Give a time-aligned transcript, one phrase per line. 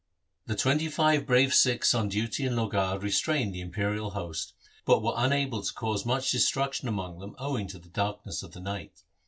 [0.47, 5.13] The twenty five brave Sikhs on duty in Lohgarh restrained the imperial host, but were
[5.15, 9.03] unable to cause much destruction among them owing to the darkness of the night.